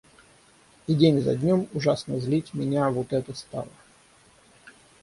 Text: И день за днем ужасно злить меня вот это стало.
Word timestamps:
И 0.87 0.95
день 0.95 1.21
за 1.21 1.35
днем 1.35 1.67
ужасно 1.73 2.19
злить 2.19 2.55
меня 2.55 2.89
вот 2.89 3.13
это 3.13 3.35
стало. 3.35 3.69